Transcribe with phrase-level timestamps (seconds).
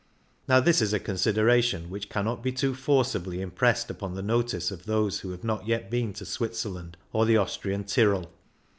[0.47, 4.71] Now this is a con sideration which cannot be too forcibly impressed upon the notice
[4.71, 8.31] of those who have not yet been to Switzerland or the Austrian Tyrol.